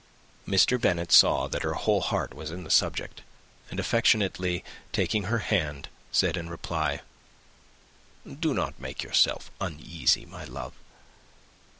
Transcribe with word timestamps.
Mr. 0.47 0.81
Bennet 0.81 1.11
saw 1.11 1.47
that 1.47 1.61
her 1.61 1.75
whole 1.75 2.01
heart 2.01 2.33
was 2.33 2.49
in 2.49 2.63
the 2.63 2.71
subject; 2.71 3.21
and, 3.69 3.79
affectionately 3.79 4.63
taking 4.91 5.25
her 5.25 5.37
hand, 5.37 5.89
said, 6.11 6.37
in 6.37 6.49
reply, 6.49 7.01
"Do 8.27 8.55
not 8.55 8.79
make 8.79 9.03
yourself 9.03 9.51
uneasy, 9.59 10.25
my 10.25 10.43
love. 10.43 10.73